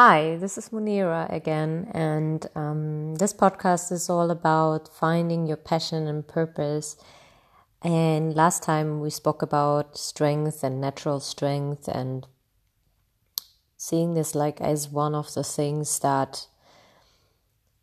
[0.00, 6.06] Hi, this is Munira again, and um, this podcast is all about finding your passion
[6.06, 6.96] and purpose.
[7.82, 12.28] And last time we spoke about strength and natural strength, and
[13.76, 16.46] seeing this like as one of the things that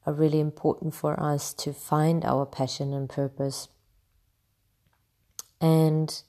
[0.06, 3.68] are really important for us to find our passion and purpose.
[5.60, 6.22] And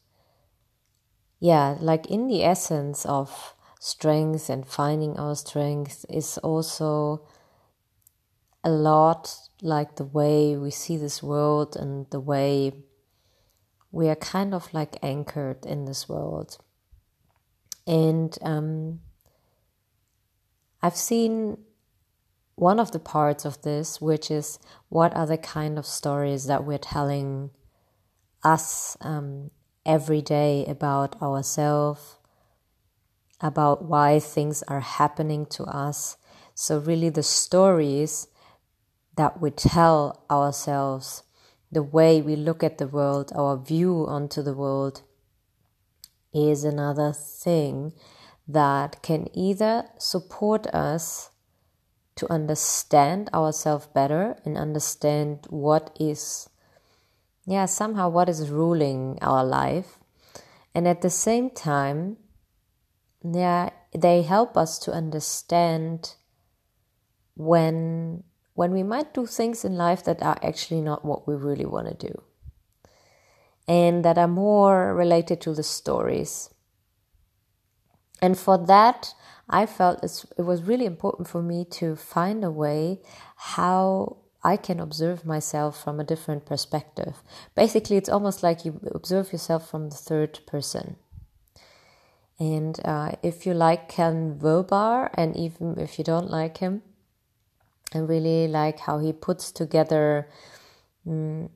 [1.38, 7.26] yeah, like in the essence of strength and finding our strength is also
[8.64, 12.72] a lot like the way we see this world and the way
[13.92, 16.58] we are kind of like anchored in this world.
[17.86, 19.00] And um,
[20.82, 21.58] I've seen
[22.56, 26.64] one of the parts of this, which is what are the kind of stories that
[26.64, 27.50] we're telling
[28.42, 29.50] us um,
[29.84, 32.15] every day about ourselves,
[33.40, 36.16] about why things are happening to us.
[36.54, 38.28] So, really, the stories
[39.16, 41.22] that we tell ourselves,
[41.70, 45.02] the way we look at the world, our view onto the world,
[46.32, 47.92] is another thing
[48.46, 51.30] that can either support us
[52.14, 56.48] to understand ourselves better and understand what is,
[57.46, 59.98] yeah, somehow what is ruling our life.
[60.74, 62.16] And at the same time,
[63.34, 66.14] yeah, they help us to understand
[67.34, 68.24] when
[68.54, 71.86] when we might do things in life that are actually not what we really want
[71.86, 72.22] to do.
[73.68, 76.48] And that are more related to the stories.
[78.22, 79.14] And for that
[79.48, 83.00] i felt it was really important for me to find a way
[83.36, 87.22] how i can observe myself from a different perspective.
[87.54, 90.96] Basically it's almost like you observe yourself from the third person
[92.38, 96.82] and uh, if you like Ken Wilber, and even if you don't like him,
[97.94, 100.28] I really like how he puts together,
[101.06, 101.48] um,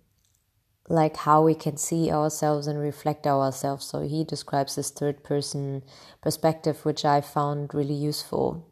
[0.89, 3.85] like how we can see ourselves and reflect ourselves.
[3.85, 5.83] So he describes this third person
[6.23, 8.67] perspective, which I found really useful.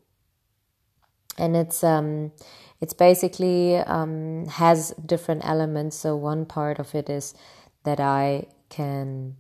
[1.37, 2.33] And it's um,
[2.81, 5.97] it's basically um, has different elements.
[5.97, 7.35] So one part of it is
[7.85, 9.37] that I can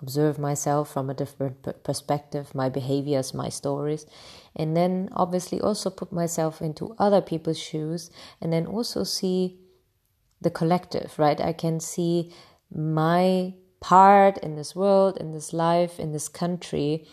[0.00, 4.06] observe myself from a different perspective, my behaviors, my stories,
[4.54, 8.10] and then obviously also put myself into other people's shoes,
[8.40, 9.58] and then also see
[10.40, 11.40] the collective, right?
[11.40, 12.32] I can see
[12.70, 17.06] my part in this world, in this life, in this country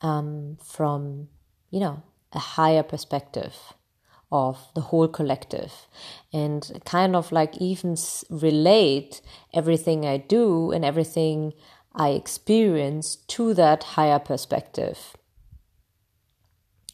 [0.00, 1.28] um, from,
[1.70, 2.02] you know,
[2.32, 3.54] a higher perspective
[4.30, 5.72] of the whole collective
[6.34, 7.96] and kind of like even
[8.28, 9.22] relate
[9.54, 11.54] everything I do and everything
[11.98, 15.16] I experience to that higher perspective.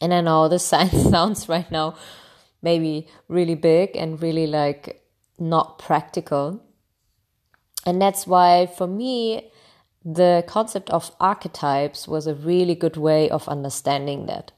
[0.00, 0.64] And I know the this
[1.10, 1.94] sounds right now
[2.64, 5.06] maybe really big and really like
[5.38, 6.60] not practical.
[7.86, 9.50] And that's why for me,
[10.04, 14.52] the concept of archetypes was a really good way of understanding that.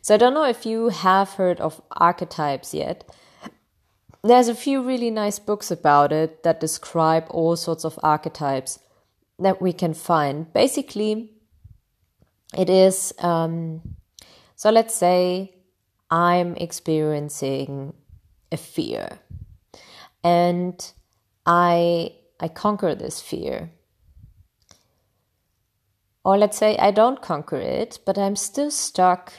[0.00, 3.04] So I don't know if you have heard of archetypes yet.
[4.22, 8.78] There's a few really nice books about it that describe all sorts of archetypes
[9.38, 10.52] that we can find.
[10.52, 11.30] Basically,
[12.56, 13.96] it is um,
[14.58, 15.54] so let's say
[16.10, 17.94] I'm experiencing
[18.50, 19.20] a fear
[20.24, 20.92] and
[21.46, 23.70] I I conquer this fear.
[26.24, 29.32] Or let's say I don't conquer it, but I'm still stuck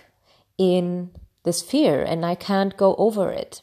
[0.57, 1.11] in
[1.43, 3.61] this fear and I can't go over it.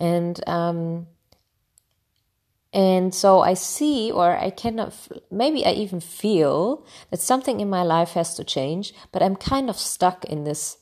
[0.00, 1.06] And um,
[2.72, 4.94] and so I see, or I cannot,
[5.30, 9.70] maybe I even feel that something in my life has to change, but I'm kind
[9.70, 10.76] of stuck in this,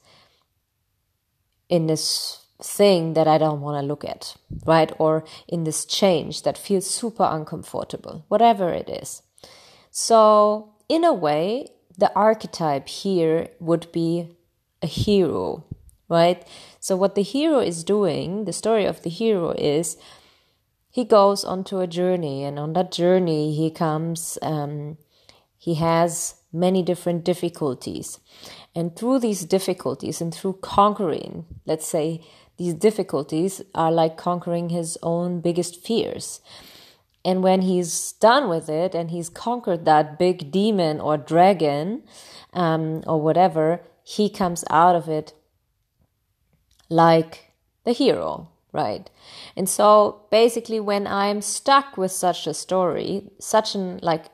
[1.68, 4.90] in this thing that I don't want to look at, right?
[4.98, 9.22] Or in this change that feels super uncomfortable, whatever it is.
[9.90, 14.36] So, in a way, the archetype here would be
[14.82, 15.64] a hero,
[16.08, 16.46] right?
[16.80, 19.96] So, what the hero is doing, the story of the hero is
[20.96, 24.96] he goes onto a journey, and on that journey, he comes, um,
[25.58, 28.18] he has many different difficulties.
[28.74, 32.22] And through these difficulties and through conquering, let's say,
[32.56, 36.40] these difficulties are like conquering his own biggest fears.
[37.26, 42.04] And when he's done with it and he's conquered that big demon or dragon
[42.54, 45.34] um, or whatever, he comes out of it
[46.88, 47.52] like
[47.84, 49.10] the hero, right?
[49.56, 54.26] And so basically, when I'm stuck with such a story, such an like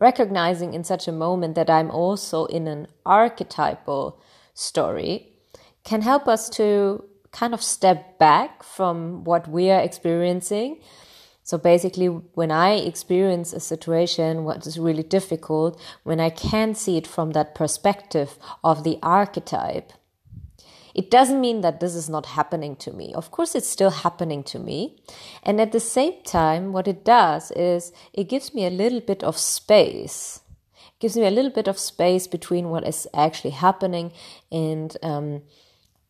[0.00, 4.20] recognizing in such a moment that I'm also in an archetypal
[4.54, 5.28] story
[5.84, 10.80] can help us to kind of step back from what we are experiencing.
[11.44, 16.96] So basically, when I experience a situation, what is really difficult, when I can see
[16.96, 19.92] it from that perspective of the archetype,
[20.94, 23.12] it doesn't mean that this is not happening to me.
[23.14, 25.02] Of course, it's still happening to me.
[25.42, 29.22] And at the same time, what it does is it gives me a little bit
[29.24, 30.40] of space.
[30.74, 34.12] It gives me a little bit of space between what is actually happening
[34.50, 35.42] and um,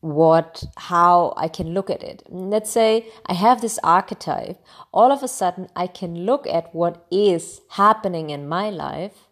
[0.01, 2.25] what how I can look at it.
[2.29, 4.59] Let's say I have this archetype.
[4.93, 9.29] All of a sudden, I can look at what is happening in my life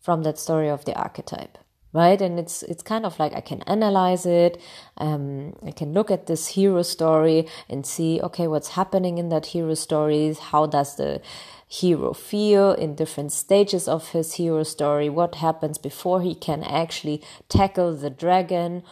[0.00, 1.58] from that story of the archetype
[1.94, 2.20] right?
[2.20, 4.60] And it's it's kind of like i can analyze it
[4.98, 9.46] um, i can look at this hero story and see okay what's happening in that
[9.46, 10.34] hero story?
[10.34, 11.22] How does the
[11.68, 15.08] hero feel in different stages of his hero story?
[15.08, 18.82] What happens before he can actually tackle the dragon?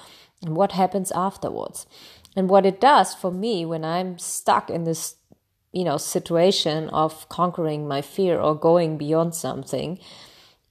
[0.40, 1.86] And what happens afterwards?
[2.34, 5.16] And what it does for me when i'm stuck in this
[5.72, 9.98] you know situation of conquering my fear or going beyond something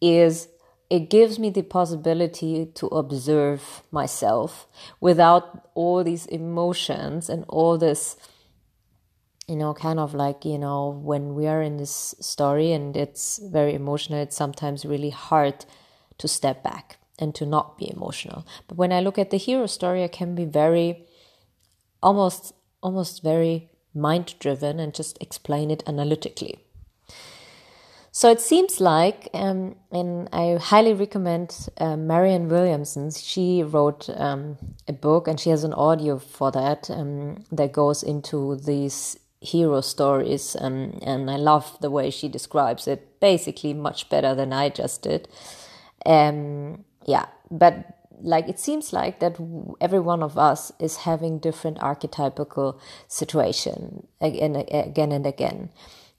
[0.02, 0.48] is
[0.92, 4.68] it gives me the possibility to observe myself
[5.00, 8.18] without all these emotions and all this
[9.48, 13.40] you know kind of like you know when we are in this story and it's
[13.52, 15.66] very emotional it's sometimes really hard
[16.18, 18.46] to step back and to not be emotional.
[18.68, 21.06] But when i look at the hero story i can be very
[22.04, 22.54] almost
[22.84, 26.60] almost very mind driven and just explain it analytically
[28.12, 33.10] so it seems like, um, and I highly recommend uh, Marianne Williamson.
[33.12, 38.04] She wrote um, a book and she has an audio for that um, that goes
[38.04, 40.58] into these hero stories.
[40.60, 45.04] Um, and I love the way she describes it, basically much better than I just
[45.04, 45.30] did.
[46.06, 49.38] Um, yeah, but like it seems like that
[49.80, 52.78] every one of us is having different archetypical
[53.08, 55.70] situation again, again and again.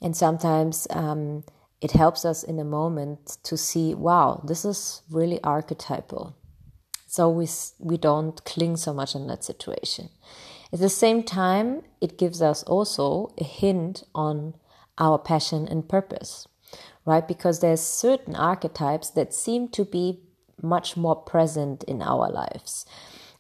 [0.01, 1.45] And sometimes, um,
[1.83, 6.37] it helps us in a moment to see, wow, this is really archetypal.
[7.09, 7.49] So we,
[7.81, 10.09] we don't cling so much in that situation.
[10.73, 14.55] At the same time, it gives us also a hint on
[14.97, 16.47] our passion and purpose,
[17.05, 17.27] right?
[17.27, 20.21] Because there's certain archetypes that seem to be
[20.63, 22.87] much more present in our lives.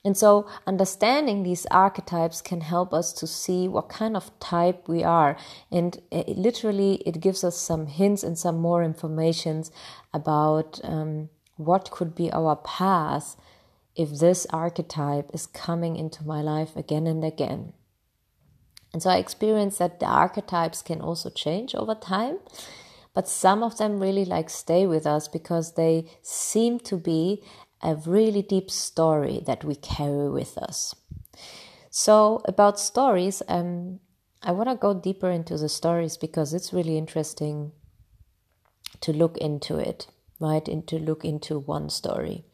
[0.04, 5.04] And so understanding these archetypes can help us to see what kind of type we
[5.04, 5.36] are.
[5.70, 9.70] And it, literally, it gives us some hints and some more informations
[10.12, 13.36] about um, what could be our path
[13.94, 17.72] if this archetype is coming into my life again and again.
[18.92, 22.38] And so I experienced that the archetypes can also change over time,
[23.14, 27.42] but some of them really like stay with us because they seem to be
[27.82, 30.94] a really deep story that we carry with us.
[31.90, 34.00] So, about stories, um,
[34.42, 37.72] I want to go deeper into the stories because it's really interesting
[39.00, 40.06] to look into it,
[40.40, 40.66] right?
[40.68, 42.44] And to look into one story.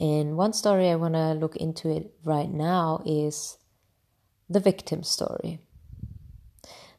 [0.00, 3.58] And one story I want to look into it right now is
[4.48, 5.60] the victim story.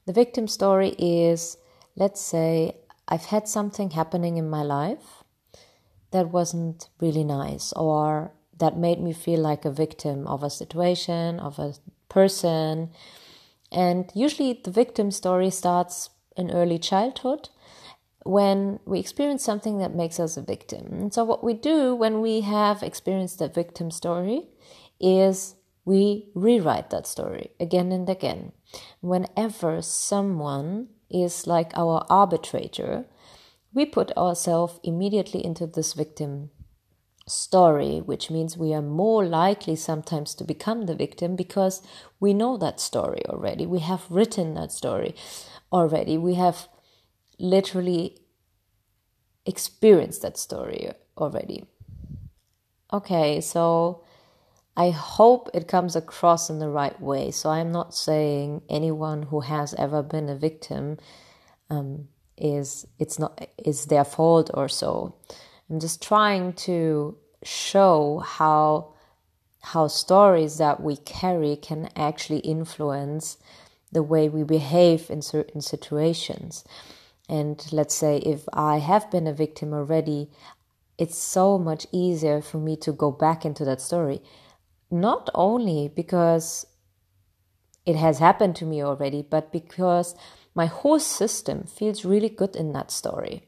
[0.05, 1.57] The victim story is,
[1.95, 5.18] let's say, I've had something happening in my life
[6.11, 11.39] that wasn't really nice or that made me feel like a victim of a situation,
[11.39, 11.73] of a
[12.09, 12.89] person.
[13.71, 17.49] And usually the victim story starts in early childhood
[18.23, 20.87] when we experience something that makes us a victim.
[20.91, 24.47] And so, what we do when we have experienced a victim story
[24.99, 28.51] is we rewrite that story again and again.
[29.01, 33.05] Whenever someone is like our arbitrator,
[33.73, 36.49] we put ourselves immediately into this victim
[37.27, 41.81] story, which means we are more likely sometimes to become the victim because
[42.19, 43.65] we know that story already.
[43.65, 45.15] We have written that story
[45.71, 46.17] already.
[46.17, 46.67] We have
[47.37, 48.17] literally
[49.45, 51.65] experienced that story already.
[52.91, 54.03] Okay, so
[54.75, 57.31] I hope it comes across in the right way.
[57.31, 60.97] So I'm not saying anyone who has ever been a victim
[61.69, 62.07] um,
[62.39, 65.15] is it's not is their fault or so.
[65.69, 68.93] I'm just trying to show how
[69.61, 73.37] how stories that we carry can actually influence
[73.91, 76.63] the way we behave in certain situations.
[77.27, 80.29] And let's say if I have been a victim already,
[80.97, 84.21] it's so much easier for me to go back into that story.
[84.89, 86.65] Not only because
[87.85, 90.15] it has happened to me already, but because
[90.55, 93.43] my whole system feels really good in that story,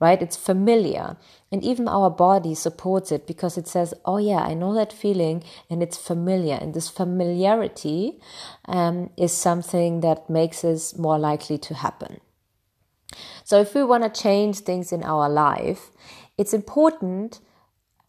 [0.00, 0.20] right?
[0.22, 1.16] It's familiar.
[1.50, 5.44] And even our body supports it because it says, oh, yeah, I know that feeling
[5.70, 6.56] and it's familiar.
[6.60, 8.20] And this familiarity
[8.66, 12.20] um, is something that makes us more likely to happen.
[13.44, 15.90] So, if we want to change things in our life,
[16.36, 17.40] it's important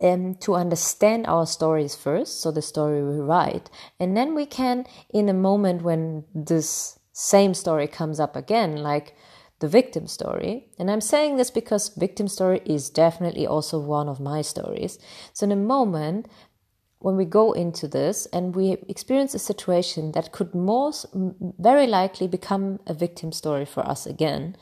[0.02, 3.70] um, to understand our stories first, so the story we write,
[4.00, 9.14] and then we can, in a moment when this same story comes up again, like
[9.60, 10.70] the victim story.
[10.80, 14.98] And I'm saying this because victim story is definitely also one of my stories.
[15.34, 16.30] So in a moment
[17.00, 22.26] when we go into this and we experience a situation that could most very likely
[22.26, 24.56] become a victim story for us again,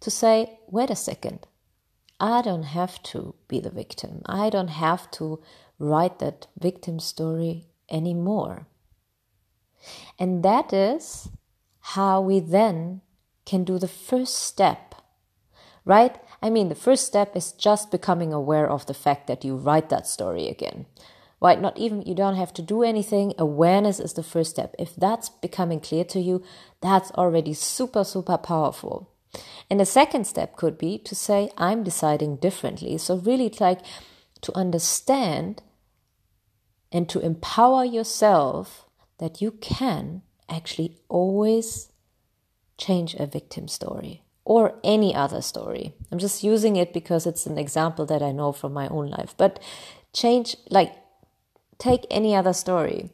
[0.00, 1.46] to say, wait a second,
[2.18, 4.22] I don't have to be the victim.
[4.26, 5.40] I don't have to
[5.78, 8.66] write that victim story anymore.
[10.18, 11.28] And that is
[11.80, 13.00] how we then
[13.44, 14.94] can do the first step,
[15.84, 16.16] right?
[16.42, 19.88] I mean, the first step is just becoming aware of the fact that you write
[19.88, 20.86] that story again.
[21.42, 21.58] Right?
[21.58, 23.32] Not even, you don't have to do anything.
[23.38, 24.74] Awareness is the first step.
[24.78, 26.42] If that's becoming clear to you,
[26.82, 29.10] that's already super, super powerful.
[29.70, 32.98] And the second step could be to say, I'm deciding differently.
[32.98, 33.80] So, really, like
[34.42, 35.62] to understand
[36.92, 38.86] and to empower yourself
[39.18, 41.90] that you can actually always
[42.76, 45.92] change a victim story or any other story.
[46.10, 49.34] I'm just using it because it's an example that I know from my own life.
[49.36, 49.60] But
[50.12, 50.92] change, like,
[51.78, 53.10] take any other story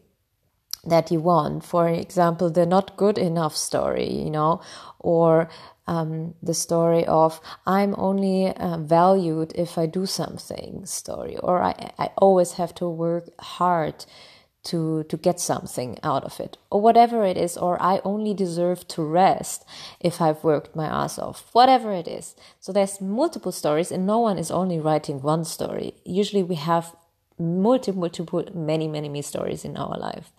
[0.85, 1.64] that you want.
[1.64, 4.61] For example, the not good enough story, you know,
[5.00, 5.49] or
[5.87, 11.93] um, the story of I'm only uh, valued if I do something story, or I,
[11.99, 14.05] I always have to work hard
[14.67, 18.87] to to get something out of it or whatever it is or i only deserve
[18.89, 19.65] to rest
[20.01, 22.35] if i've worked my ass off whatever it is.
[22.61, 25.95] So there's multiple stories and no one is only writing one story.
[26.05, 26.95] Usually we have
[27.39, 30.33] multiple multiple many many many stories in our life.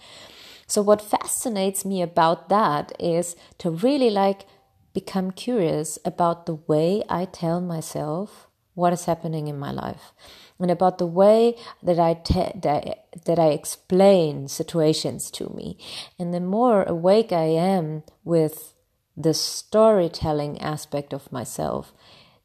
[0.68, 4.46] So what fascinates me about that is to really like
[4.94, 10.12] become curious about the way i tell myself what is happening in my life
[10.60, 15.78] and about the way that I, te- that, that I explain situations to me.
[16.18, 18.74] And the more awake I am with
[19.16, 21.94] the storytelling aspect of myself,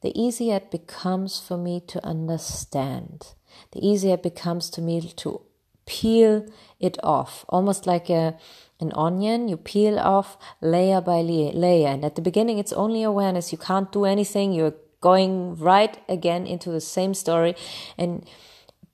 [0.01, 3.33] the easier it becomes for me to understand.
[3.71, 5.41] The easier it becomes to me to
[5.85, 6.45] peel
[6.79, 8.37] it off, almost like a
[8.79, 9.47] an onion.
[9.47, 13.51] You peel off layer by layer, and at the beginning, it's only awareness.
[13.51, 14.53] You can't do anything.
[14.53, 17.55] You're going right again into the same story.
[17.97, 18.25] And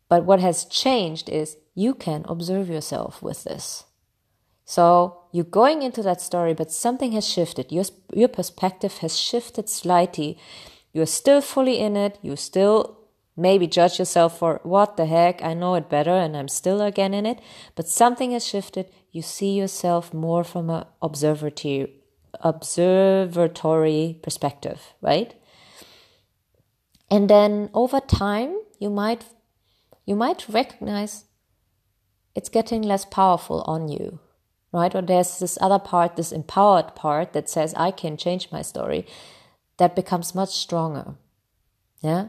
[0.09, 3.85] but what has changed is you can observe yourself with this.
[4.65, 4.83] So
[5.31, 7.71] you're going into that story but something has shifted.
[7.71, 7.85] Your
[8.21, 10.37] your perspective has shifted slightly.
[10.93, 12.17] You're still fully in it.
[12.23, 12.97] You still
[13.37, 15.43] maybe judge yourself for what the heck?
[15.43, 17.39] I know it better and i'm still again in it.
[17.75, 18.85] But something has shifted.
[19.11, 21.99] You see yourself more from an observatory
[22.41, 25.33] observatory perspective right
[27.09, 29.25] and then over time you might
[30.05, 31.25] you might recognize
[32.35, 34.19] it's getting less powerful on you
[34.71, 34.93] right?
[34.93, 39.05] Or there's this other part this empowered part that says i can change my story
[39.77, 41.15] that becomes much stronger.
[42.01, 42.27] Yeah?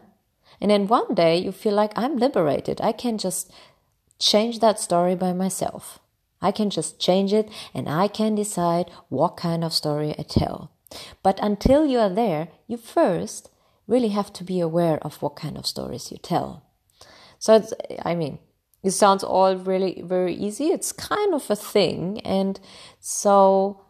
[0.60, 2.80] And then one day you feel like i'm liberated.
[2.80, 3.52] I can just
[4.18, 5.98] change that story by myself.
[6.42, 10.70] I can just change it and i can decide what kind of story i tell.
[11.22, 13.49] But until you are there you first
[13.90, 16.62] really have to be aware of what kind of stories you tell.
[17.38, 17.62] So
[18.04, 18.38] I mean,
[18.82, 20.68] it sounds all really very easy.
[20.68, 22.20] It's kind of a thing.
[22.20, 22.58] And
[23.00, 23.84] so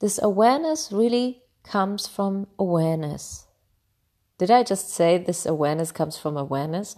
[0.00, 3.46] this awareness really comes from awareness.
[4.38, 6.96] Did I just say this awareness comes from awareness?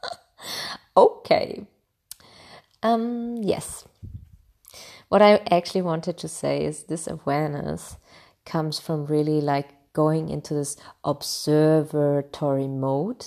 [0.96, 1.66] okay.
[2.82, 3.84] Um, yes.
[5.08, 7.96] What I actually wanted to say is this awareness
[8.44, 13.26] comes from really like going into this observatory mode.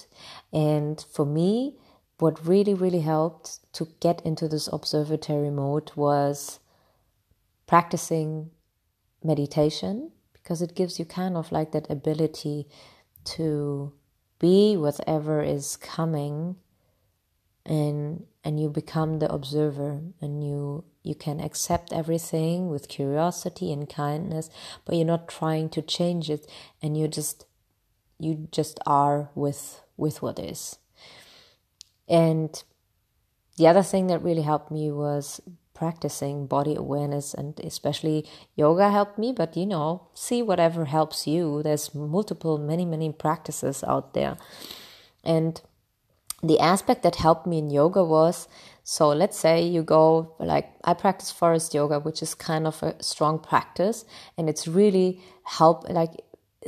[0.51, 1.75] And for me,
[2.19, 6.59] what really, really helped to get into this observatory mode was
[7.67, 8.51] practicing
[9.23, 12.67] meditation because it gives you kind of like that ability
[13.23, 13.93] to
[14.39, 16.55] be whatever is coming
[17.65, 23.89] and and you become the observer and you you can accept everything with curiosity and
[23.89, 24.49] kindness
[24.85, 26.49] but you're not trying to change it
[26.81, 27.45] and you just
[28.23, 30.77] you just are with with what is.
[32.07, 32.63] And
[33.57, 35.41] the other thing that really helped me was
[35.73, 41.61] practicing body awareness and especially yoga helped me but you know see whatever helps you.
[41.63, 44.37] There's multiple many many practices out there.
[45.23, 45.61] And
[46.43, 48.47] the aspect that helped me in yoga was
[48.83, 53.01] so let's say you go like I practice Forrest Yoga which is kind of a
[53.01, 54.03] strong practice
[54.37, 56.11] and it's really help like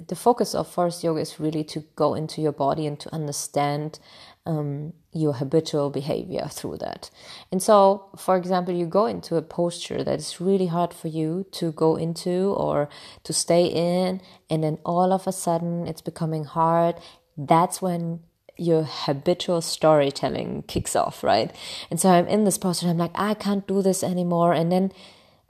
[0.07, 3.99] the focus of Forrest Yoga is really to go into your body and to understand
[4.45, 7.09] um, your habitual behavior through that.
[7.51, 11.45] And so, for example, you go into a posture that is really hard for you
[11.53, 12.89] to go into or
[13.23, 16.95] to stay in, and then all of a sudden it's becoming hard.
[17.37, 18.19] That's when
[18.57, 21.55] your habitual storytelling kicks off, right?
[21.89, 24.53] And so I'm in this posture, I'm like, I can't do this anymore.
[24.53, 24.91] And then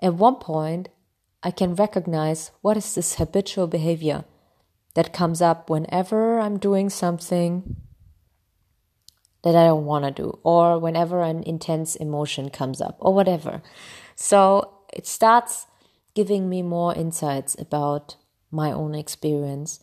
[0.01, 0.89] at one point,
[1.43, 4.25] I can recognize what is this habitual behavior
[4.95, 7.75] that comes up whenever I'm doing something
[9.43, 13.61] that I don't want to do, or whenever an intense emotion comes up, or whatever.
[14.15, 15.67] So it starts
[16.15, 18.15] giving me more insights about
[18.49, 19.79] my own experience.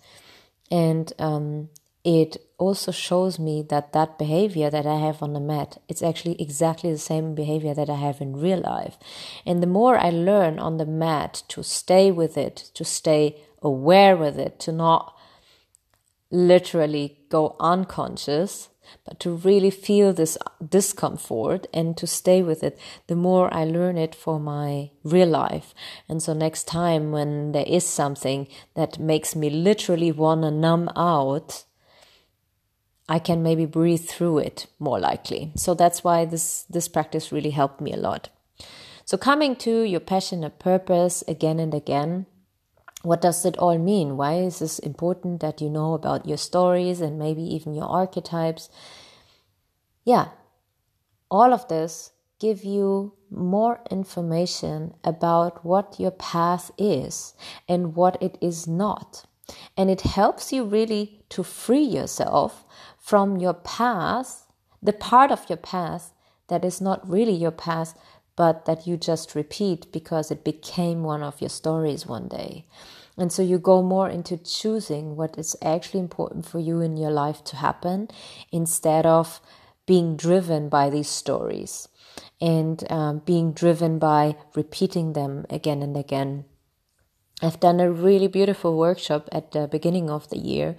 [0.69, 1.69] And um,
[2.05, 6.41] it also shows me that that behavior that I have on the mat, it's actually
[6.41, 8.99] exactly the same behavior that I have in real life.
[9.47, 14.17] And the more I learn on the mat to stay with it, to stay aware
[14.17, 15.17] with it, to not
[16.31, 18.69] literally go unconscious,
[19.05, 23.97] but to really feel this discomfort and to stay with it, the more I learn
[23.97, 25.73] it for my real life.
[26.09, 30.91] And so next time when there is something that makes me literally want to numb
[30.97, 31.65] out,
[33.09, 35.53] I can maybe breathe through it more likely.
[35.57, 38.29] So that's why this, this practice really helped me a lot.
[39.05, 42.27] So coming to your passion and purpose again and again,
[43.03, 44.17] what does it all mean?
[44.17, 48.71] Why is this important that you know about your stories and maybe even your archetypes?
[50.05, 50.29] Yeah,
[51.31, 57.35] all of this give you more information about what your path is
[57.69, 59.25] and what it is not.
[59.77, 62.65] And it helps you really to free yourself
[63.03, 64.45] from your past,
[64.81, 66.15] the part of your past
[66.47, 67.97] that is not really your past,
[68.37, 72.65] but that you just repeat because it became one of your stories one day.
[73.19, 77.11] And so you go more into choosing what is actually important for you in your
[77.11, 78.09] life to happen
[78.51, 79.41] instead of
[79.85, 81.89] being driven by these stories
[82.41, 86.45] and um, being driven by repeating them again and again.
[87.43, 90.77] I've done a really beautiful workshop at the beginning of the year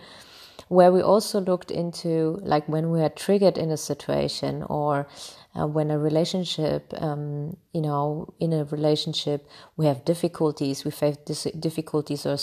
[0.68, 5.08] where we also looked into like when we are triggered in a situation or
[5.56, 9.48] uh, when a relationship, um, you know, in a relationship,
[9.78, 11.18] we have difficulties, we face
[11.60, 12.38] difficulties or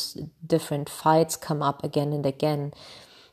[0.47, 2.73] different fights come up again and again.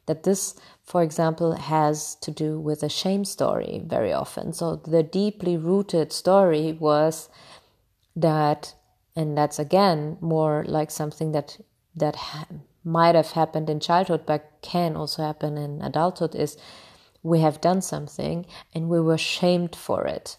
[0.07, 4.53] That this, for example, has to do with a shame story very often.
[4.53, 7.29] So the deeply rooted story was
[8.15, 8.73] that,
[9.15, 11.57] and that's again more like something that
[11.95, 12.47] that ha-
[12.87, 16.33] might have happened in childhood, but can also happen in adulthood.
[16.33, 16.57] Is
[17.21, 20.37] we have done something and we were shamed for it.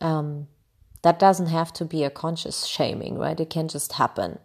[0.00, 0.46] Um,
[1.02, 3.38] that doesn't have to be a conscious shaming, right?
[3.38, 4.38] It can just happen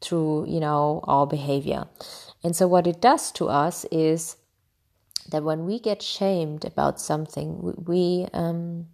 [0.00, 1.86] through, you know, our behavior.
[2.44, 4.36] And so what it does to us is
[5.30, 8.86] that when we get shamed about something, we, um,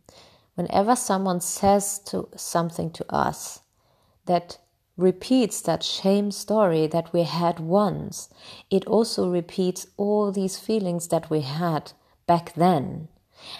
[0.55, 3.61] whenever someone says to something to us
[4.27, 4.59] that
[4.97, 8.29] repeats that shame story that we had once,
[8.71, 11.93] it also repeats all these feelings that we had
[12.27, 13.09] back then.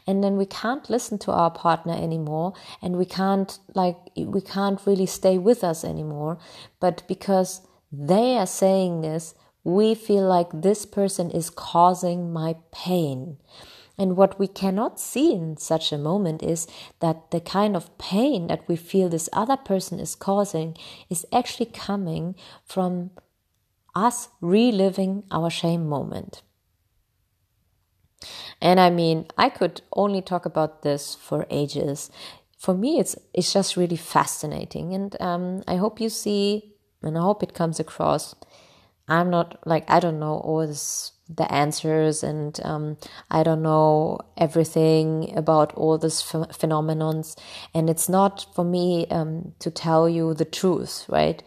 [0.07, 4.81] And then we can't listen to our partner anymore and we can't like we can't
[4.87, 6.39] really stay with us anymore.
[6.81, 7.61] But because
[7.93, 13.39] they are saying this we feel like this person is causing my pain
[13.97, 16.67] and what we cannot see in such a moment is
[17.01, 20.77] that the kind of pain that we feel this other person is causing
[21.09, 23.11] is actually coming from
[23.95, 26.43] us reliving our shame moment.
[28.61, 32.11] And I mean, I could only talk about this for ages.
[32.59, 37.21] For me, it's it's just really fascinating, and um, I hope you see, and I
[37.21, 38.35] hope it comes across.
[39.07, 42.97] I'm not like I don't know all this, the answers, and um,
[43.31, 47.39] I don't know everything about all these ph- phenomenons,
[47.73, 51.43] and it's not for me um, to tell you the truth, right?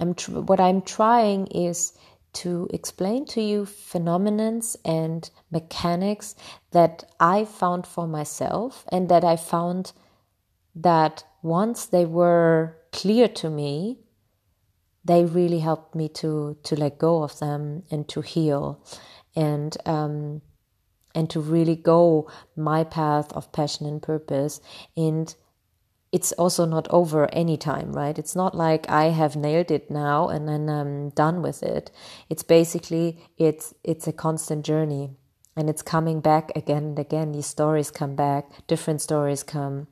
[0.00, 1.92] I'm tr- what I'm trying is
[2.34, 6.34] to explain to you phenomenons and mechanics
[6.72, 9.92] that I found for myself and that I found
[10.74, 13.98] that once they were clear to me,
[15.04, 18.84] they really helped me to to let go of them and to heal
[19.34, 20.42] and um,
[21.14, 24.60] and to really go my path of passion and purpose
[24.96, 25.34] and
[26.10, 28.18] it's also not over anytime, right?
[28.18, 31.90] It's not like I have nailed it now and then I'm done with it.
[32.30, 35.10] It's basically it's it's a constant journey
[35.56, 37.32] and it's coming back again and again.
[37.32, 39.86] These stories come back, different stories come,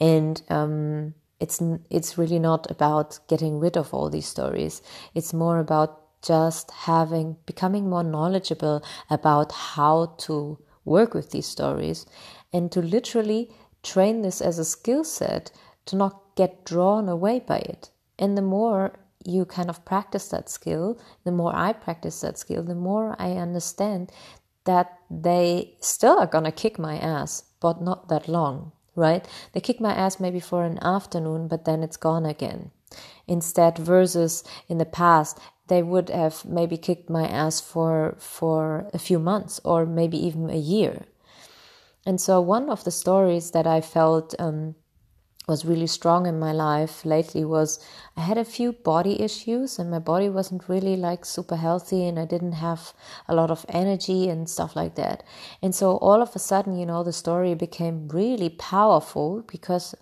[0.00, 4.82] and um, it's it's really not about getting rid of all these stories.
[5.14, 12.06] It's more about just having becoming more knowledgeable about how to work with these stories
[12.52, 13.50] and to literally
[13.82, 15.52] train this as a skill set
[15.86, 17.90] to not get drawn away by it.
[18.18, 22.62] And the more you kind of practice that skill, the more I practice that skill,
[22.62, 24.10] the more I understand
[24.64, 29.26] that they still are gonna kick my ass, but not that long, right?
[29.52, 32.70] They kick my ass maybe for an afternoon, but then it's gone again.
[33.26, 38.98] Instead, versus in the past, they would have maybe kicked my ass for for a
[38.98, 41.06] few months or maybe even a year
[42.08, 44.76] and so, one of the stories that I felt um,
[45.48, 47.80] was really strong in my life lately was
[48.16, 52.18] I had a few body issues, and my body wasn't really like super healthy, and
[52.18, 52.92] I didn't have
[53.26, 55.24] a lot of energy and stuff like that.
[55.62, 59.94] And so, all of a sudden, you know, the story became really powerful because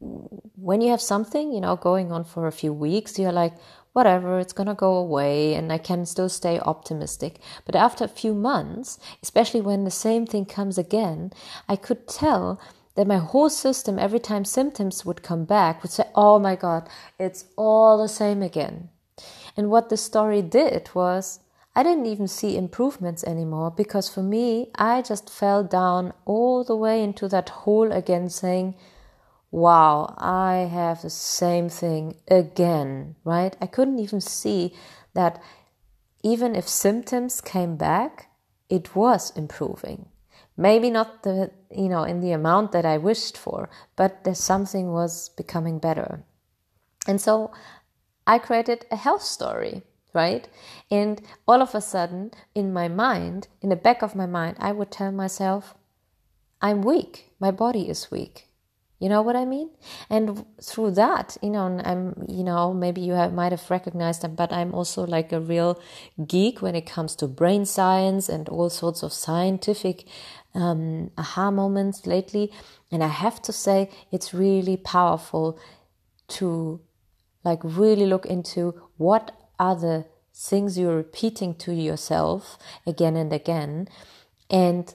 [0.00, 3.54] when you have something, you know, going on for a few weeks, you're like,
[3.94, 7.38] whatever, it's going to go away and I can still stay optimistic.
[7.64, 11.32] But after a few months, especially when the same thing comes again,
[11.68, 12.60] I could tell
[12.94, 16.88] that my whole system, every time symptoms would come back, would say, Oh my God,
[17.18, 18.88] it's all the same again.
[19.56, 21.40] And what the story did was,
[21.76, 26.76] I didn't even see improvements anymore because for me, I just fell down all the
[26.76, 28.76] way into that hole again, saying,
[29.50, 33.56] wow, I have the same thing again, right?
[33.60, 34.74] I couldn't even see
[35.14, 35.42] that
[36.22, 38.30] even if symptoms came back,
[38.68, 40.06] it was improving.
[40.56, 44.92] Maybe not the, you know, in the amount that I wished for, but there's something
[44.92, 46.24] was becoming better.
[47.06, 47.52] And so
[48.26, 50.48] I created a health story, right?
[50.90, 54.72] And all of a sudden, in my mind, in the back of my mind, I
[54.72, 55.74] would tell myself,
[56.62, 57.32] I'm weak.
[57.40, 58.48] My body is weak.
[59.00, 59.70] You know what I mean?
[60.08, 64.34] And through that, you know, I'm, you know, maybe you have, might have recognized them,
[64.34, 65.80] but I'm also like a real
[66.26, 70.06] geek when it comes to brain science and all sorts of scientific
[70.54, 72.52] um, aha moments lately.
[72.90, 75.58] And I have to say, it's really powerful
[76.28, 76.80] to
[77.44, 83.88] like really look into what are the things you're repeating to yourself again and again
[84.50, 84.94] and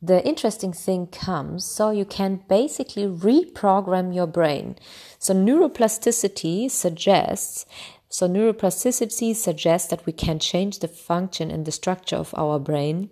[0.00, 4.76] the interesting thing comes so you can basically reprogram your brain.
[5.18, 7.66] So neuroplasticity suggests
[8.10, 13.10] so neuroplasticity suggests that we can change the function and the structure of our brain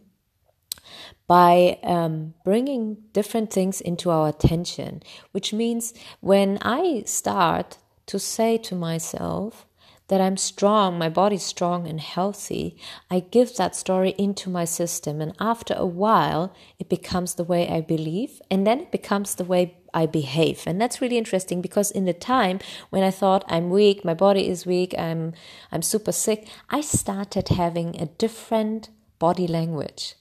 [1.27, 8.57] by um, bringing different things into our attention which means when i start to say
[8.57, 9.67] to myself
[10.09, 12.77] that I'm strong, my body's strong and healthy,
[13.11, 15.21] I give that story into my system.
[15.21, 19.45] And after a while, it becomes the way I believe, and then it becomes the
[19.45, 20.63] way I behave.
[20.67, 24.49] And that's really interesting because in the time when I thought I'm weak, my body
[24.49, 25.33] is weak, I'm,
[25.73, 30.15] I'm super sick, I started having a different body language,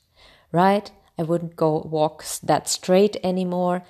[0.52, 0.92] right?
[1.18, 3.84] I wouldn't go walk that straight anymore.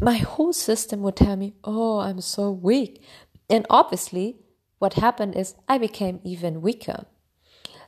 [0.00, 3.02] My whole system would tell me, Oh, I'm so weak.
[3.48, 4.38] And obviously,
[4.82, 7.06] what happened is I became even weaker.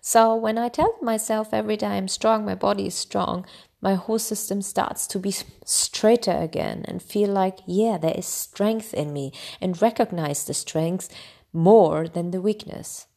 [0.00, 3.44] So when I tell myself every day I'm strong, my body is strong,
[3.80, 8.94] my whole system starts to be straighter again and feel like, yeah, there is strength
[8.94, 11.12] in me and recognize the strength
[11.52, 13.09] more than the weakness.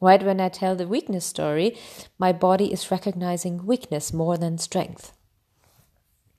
[0.00, 1.76] Right when I tell the weakness story,
[2.18, 5.12] my body is recognizing weakness more than strength.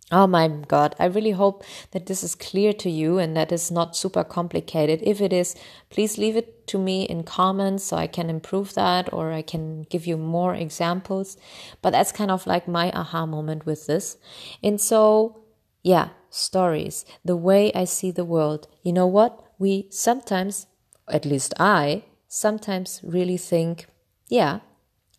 [0.09, 3.69] Oh my God, I really hope that this is clear to you and that is
[3.69, 5.01] not super complicated.
[5.03, 5.53] If it is,
[5.89, 9.81] please leave it to me in comments so I can improve that or I can
[9.83, 11.35] give you more examples.
[11.81, 14.15] But that's kind of like my aha moment with this.
[14.63, 15.41] And so,
[15.83, 18.69] yeah, stories, the way I see the world.
[18.83, 19.43] You know what?
[19.59, 20.67] We sometimes,
[21.09, 23.87] at least I, sometimes really think,
[24.29, 24.59] yeah,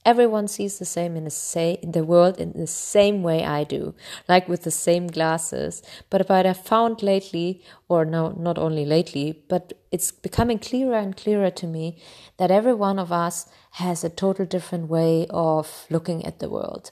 [0.08, 3.64] everyone sees the same in the say in the world in the same way I
[3.64, 3.94] do,
[4.26, 5.82] like with the same glasses.
[6.08, 11.14] But what I found lately, or no, not only lately, but it's becoming clearer and
[11.14, 11.98] clearer to me
[12.38, 13.46] that every one of us
[13.82, 16.90] has a total different way of looking at the world.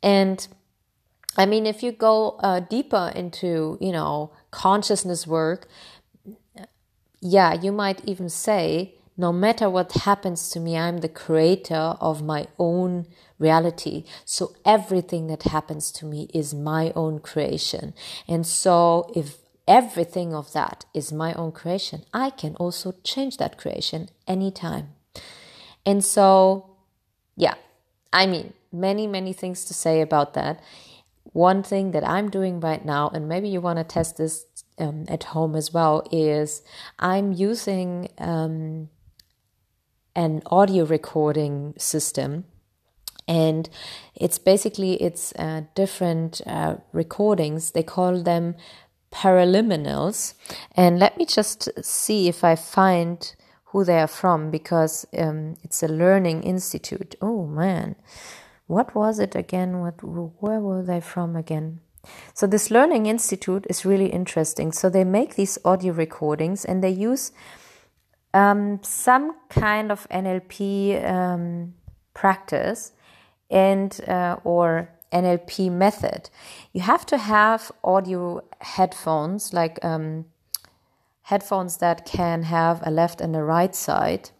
[0.00, 0.46] And
[1.36, 5.66] I mean, if you go uh, deeper into, you know, consciousness work,
[7.20, 12.22] yeah, you might even say no matter what happens to me, I'm the creator of
[12.22, 13.06] my own
[13.38, 14.04] reality.
[14.24, 17.92] So everything that happens to me is my own creation.
[18.26, 19.36] And so if
[19.68, 24.94] everything of that is my own creation, I can also change that creation anytime.
[25.84, 26.76] And so,
[27.36, 27.56] yeah,
[28.14, 30.62] I mean, many, many things to say about that.
[31.24, 34.46] One thing that I'm doing right now, and maybe you want to test this
[34.78, 36.62] um, at home as well, is
[36.98, 38.88] I'm using um,
[40.20, 42.44] an audio recording system.
[43.26, 43.70] And
[44.14, 47.70] it's basically it's uh, different uh, recordings.
[47.70, 48.54] They call them
[49.10, 50.34] paraliminals.
[50.76, 53.34] And let me just see if i find
[53.70, 57.14] who they are from because um, it's a learning institute.
[57.22, 57.96] Oh man.
[58.66, 59.80] What was it again?
[59.80, 60.02] What
[60.42, 61.80] where were they from again?
[62.34, 64.72] So this learning institute is really interesting.
[64.72, 67.32] So they make these audio recordings and they use
[68.32, 71.74] um, some kind of nlp um,
[72.14, 72.92] practice
[73.50, 76.30] and uh, or NLP method.
[76.72, 80.26] You have to have audio headphones, like um,
[81.22, 84.30] headphones that can have a left and a right side.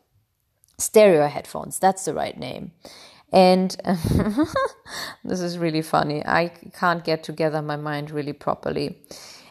[0.79, 2.73] Stereo headphones, that's the right name.
[3.33, 3.77] And
[5.25, 6.25] this is really funny.
[6.27, 6.49] I
[6.79, 8.99] can't get together my mind really properly.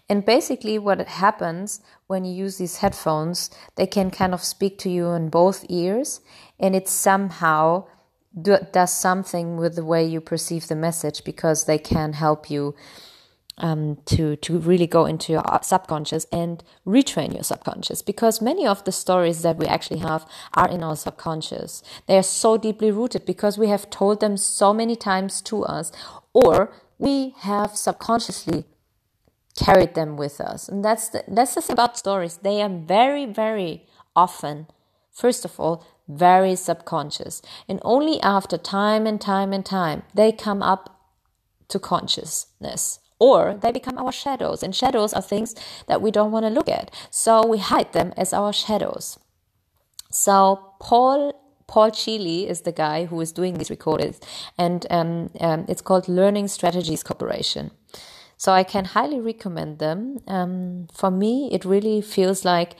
[0.10, 4.90] And basically, what happens when you use these headphones, they can kind of speak to
[4.90, 6.22] you in both ears,
[6.60, 7.86] and it somehow
[8.42, 12.74] do, does something with the way you perceive the message because they can help you
[13.60, 18.84] um, to to really go into your subconscious and retrain your subconscious because many of
[18.86, 21.84] the stories that we actually have are in our subconscious.
[22.08, 25.92] They are so deeply rooted because we have told them so many times to us,
[26.34, 28.66] or we have subconsciously
[29.66, 30.70] carried them with us.
[30.70, 32.38] And that's the, that's the thing about stories.
[32.38, 34.68] They are very very often,
[35.12, 37.42] first of all, very subconscious.
[37.68, 40.84] And only after time and time and time, they come up
[41.70, 44.64] to consciousness or they become our shadows.
[44.64, 45.56] And shadows are things
[45.88, 46.92] that we don't want to look at.
[47.12, 49.20] So we hide them as our shadows.
[50.12, 51.34] So Paul
[51.68, 54.20] Paul Scheele is the guy who is doing these recordings,
[54.58, 57.70] and um, um, it's called Learning Strategies Corporation.
[58.40, 60.20] So I can highly recommend them.
[60.26, 62.78] Um, for me, it really feels like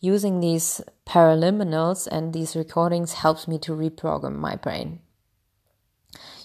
[0.00, 4.98] using these paraliminals and these recordings helps me to reprogram my brain.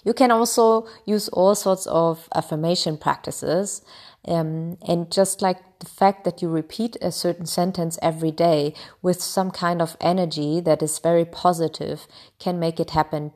[0.04, 3.82] You can also use all sorts of affirmation practices.
[4.28, 9.20] Um, and just like the fact that you repeat a certain sentence every day with
[9.20, 12.06] some kind of energy that is very positive
[12.38, 13.32] can make it happen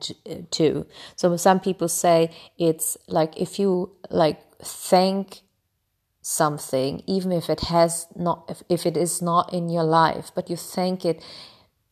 [0.51, 0.85] too.
[1.17, 5.41] So some people say it's like if you like thank
[6.21, 10.49] something, even if it has not, if, if it is not in your life, but
[10.49, 11.23] you thank it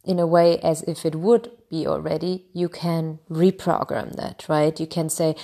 [0.04, 4.80] in a way as if it would be already, you can reprogram that, right?
[4.80, 5.36] You can say,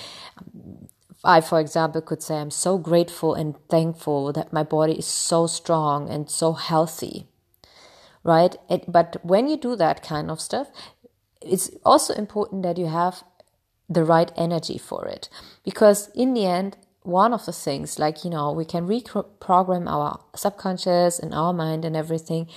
[1.24, 5.46] I, for example, could say, I'm so grateful and thankful that my body is so
[5.46, 7.26] strong and so healthy,
[8.22, 8.56] right?
[8.70, 10.68] It, but when you do that kind of stuff,
[11.42, 13.24] it's also important that you have
[13.88, 15.28] the right energy for it
[15.64, 20.20] because in the end one of the things like you know we can reprogram our
[20.34, 22.48] subconscious and our mind and everything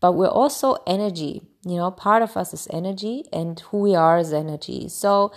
[0.00, 1.42] but we're also energy.
[1.62, 4.88] You know part of us is energy and who we are is energy.
[4.88, 5.30] So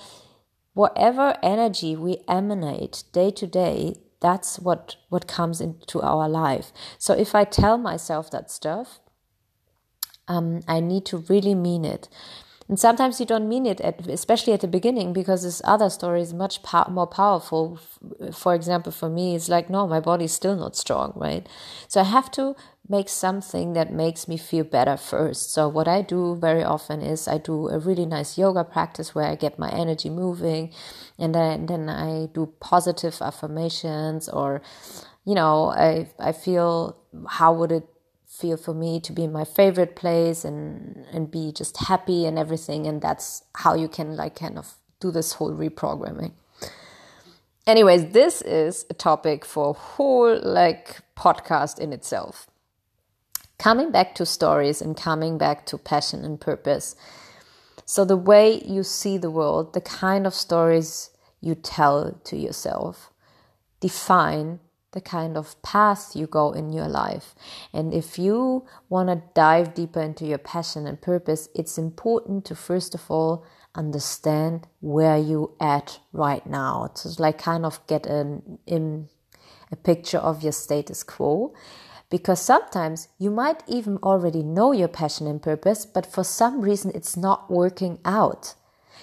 [0.73, 6.71] whatever energy we emanate day to day that's what what comes into our life.
[6.97, 8.99] So if i tell myself that stuff
[10.28, 12.08] um, i need to really mean it
[12.74, 16.24] and sometimes you don't mean it, at, especially at the beginning, because this other story
[16.24, 16.60] is much
[16.90, 17.78] more powerful.
[18.32, 21.48] For example, for me, it's like, no, my body's still not strong, right?
[21.88, 22.56] So I have to
[22.90, 25.54] make something that makes me feel better first.
[25.54, 29.28] So what I do very often is I do a really nice yoga practice where
[29.28, 30.74] I get my energy moving,
[31.20, 34.64] and then then I do positive affirmations or
[35.26, 36.98] you know i i feel
[37.30, 37.88] how would it
[38.34, 42.39] feel for me to be in my favorite place and and be just happy and
[42.39, 46.32] everything and that's how you can like kind of do this whole reprogramming.
[47.67, 52.48] Anyways this is a topic for a whole like podcast in itself.
[53.60, 56.96] Coming back to stories and coming back to passion and purpose.
[57.86, 63.12] So the way you see the world the kind of stories you tell to yourself
[63.80, 64.60] define
[64.93, 67.36] the kind of path you go in your life.
[67.73, 72.56] And if you want to dive deeper into your passion and purpose, it's important to
[72.56, 76.91] first of all understand where you at right now.
[76.95, 79.10] To like kind of get an in
[79.71, 81.53] a picture of your status quo.
[82.10, 86.91] Because sometimes you might even already know your passion and purpose, but for some reason
[86.93, 88.53] it's not working out.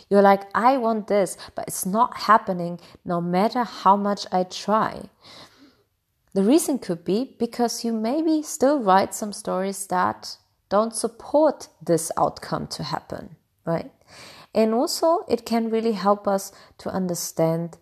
[0.08, 5.08] You're like, I want this, but it's not happening no matter how much I try.
[6.32, 10.36] The reason could be because you maybe still write some stories that
[10.68, 13.90] don't support this outcome to happen, right?
[14.54, 17.78] And also, it can really help us to understand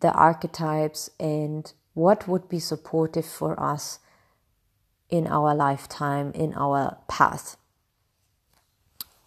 [0.00, 3.98] the archetypes and what would be supportive for us
[5.08, 7.56] in our lifetime, in our path.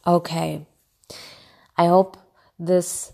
[0.05, 0.65] Okay,
[1.77, 2.17] I hope
[2.57, 3.13] this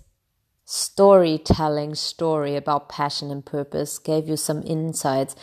[0.66, 5.36] storytelling story about passion and purpose gave you some insights.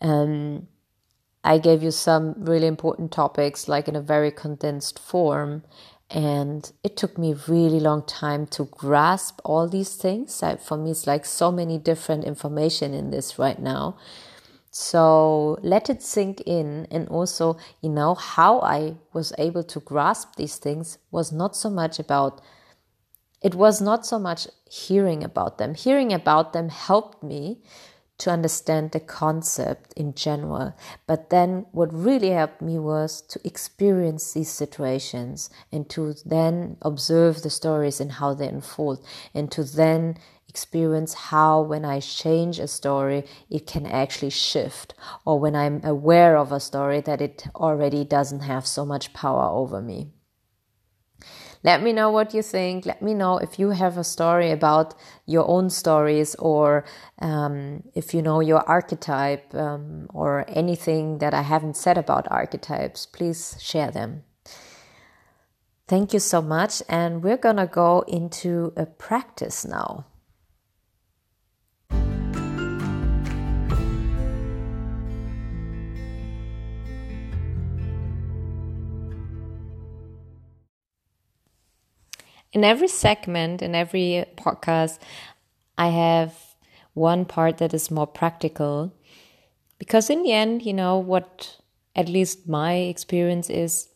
[0.00, 0.68] Um,
[1.42, 5.64] I gave you some really important topics, like in a very condensed form.
[6.10, 10.42] And it took me a really long time to grasp all these things.
[10.42, 13.96] I, for me, it's like so many different information in this right now.
[14.72, 16.86] So let it sink in.
[16.90, 21.70] And also, you know, how I was able to grasp these things was not so
[21.70, 22.40] much about
[23.42, 25.74] it was not so much hearing about them.
[25.74, 27.62] Hearing about them helped me
[28.20, 30.74] to understand the concept in general.
[31.06, 37.42] But then what really helped me was to experience these situations and to then observe
[37.42, 39.02] the stories and how they unfold
[39.34, 45.40] and to then experience how when I change a story, it can actually shift or
[45.40, 49.80] when I'm aware of a story that it already doesn't have so much power over
[49.80, 50.08] me.
[51.62, 52.86] Let me know what you think.
[52.86, 54.94] Let me know if you have a story about
[55.26, 56.84] your own stories or
[57.20, 63.04] um, if you know your archetype um, or anything that I haven't said about archetypes.
[63.04, 64.22] Please share them.
[65.86, 66.82] Thank you so much.
[66.88, 70.06] And we're going to go into a practice now.
[82.52, 84.98] In every segment, in every podcast,
[85.78, 86.34] I have
[86.94, 88.92] one part that is more practical.
[89.78, 91.58] Because in the end, you know, what
[91.96, 93.88] at least my experience is,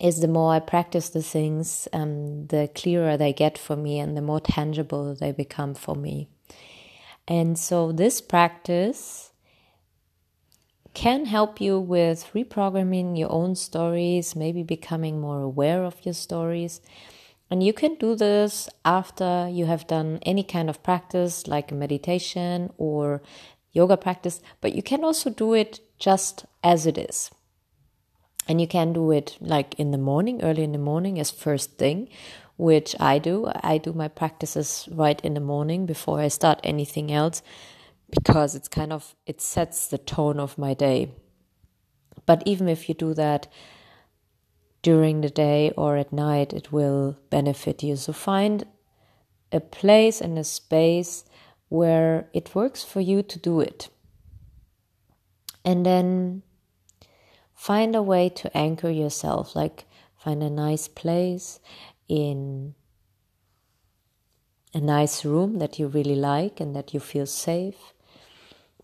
[0.00, 4.16] is the more I practice the things, um, the clearer they get for me and
[4.16, 6.28] the more tangible they become for me.
[7.28, 9.32] And so this practice
[10.94, 16.80] can help you with reprogramming your own stories, maybe becoming more aware of your stories
[17.50, 22.70] and you can do this after you have done any kind of practice like meditation
[22.78, 23.22] or
[23.72, 27.30] yoga practice, but you can also do it just as it is.
[28.48, 31.76] And you can do it like in the morning, early in the morning as first
[31.76, 32.08] thing,
[32.56, 33.50] which I do.
[33.62, 37.42] I do my practices right in the morning before I start anything else
[38.10, 41.12] because it's kind of it sets the tone of my day.
[42.26, 43.48] But even if you do that
[44.82, 47.96] during the day or at night, it will benefit you.
[47.96, 48.64] So find
[49.52, 51.24] a place and a space
[51.68, 53.88] where it works for you to do it.
[55.64, 56.42] And then
[57.54, 59.84] find a way to anchor yourself, like
[60.16, 61.60] find a nice place
[62.08, 62.74] in
[64.72, 67.92] a nice room that you really like and that you feel safe.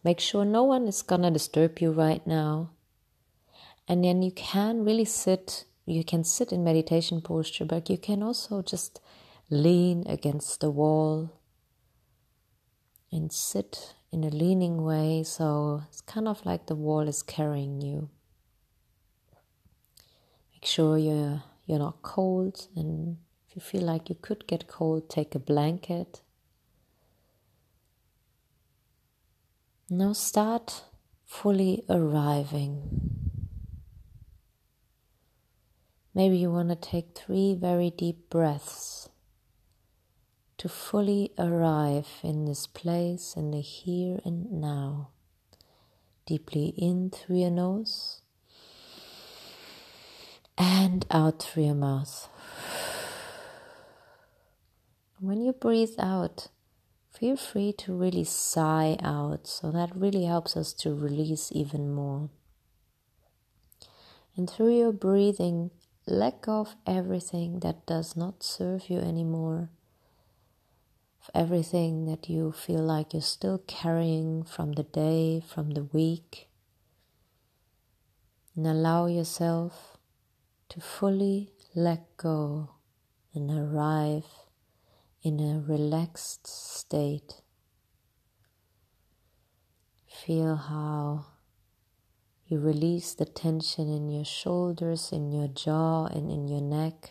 [0.05, 2.71] Make sure no one is gonna disturb you right now.
[3.89, 8.23] And then you can really sit you can sit in meditation posture, but you can
[8.23, 9.01] also just
[9.51, 11.31] lean against the wall
[13.13, 15.23] and sit in a leaning way.
[15.23, 18.11] So it's kind of like the wall is carrying you.
[20.53, 23.19] Make sure you're you're not cold, and
[23.49, 26.23] if you feel like you could get cold, take a blanket.
[29.91, 30.85] Now start
[31.25, 33.36] fully arriving.
[36.17, 39.11] Maybe you want to take three very deep breaths
[40.57, 45.11] to fully arrive in this place in the here and now.
[46.25, 48.23] Deeply in through your nose
[50.57, 52.31] and out through your mouth.
[55.21, 56.49] When you breathe out,
[57.13, 62.31] feel free to really sigh out, so that really helps us to release even more.
[64.35, 65.73] And through your breathing,
[66.07, 69.71] let go of everything that does not serve you anymore,
[71.21, 76.49] of everything that you feel like you're still carrying from the day, from the week.
[78.55, 79.99] And allow yourself
[80.69, 82.71] to fully let go
[83.35, 84.25] and arrive
[85.23, 87.43] in a relaxed state.
[90.07, 91.27] Feel how
[92.49, 97.11] you release the tension in your shoulders, in your jaw, and in your neck.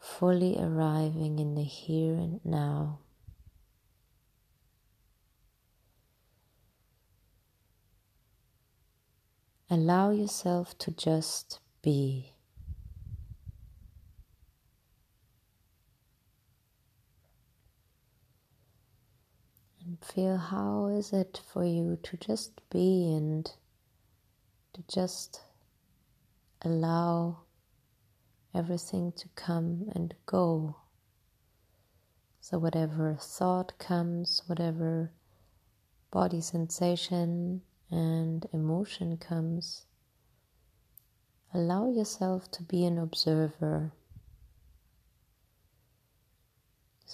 [0.00, 3.00] Fully arriving in the here and now.
[9.68, 12.31] Allow yourself to just be.
[20.04, 23.50] Feel how is it for you to just be and
[24.72, 25.42] to just
[26.62, 27.38] allow
[28.54, 30.76] everything to come and go.
[32.40, 35.12] So, whatever thought comes, whatever
[36.10, 39.86] body sensation and emotion comes,
[41.54, 43.92] allow yourself to be an observer.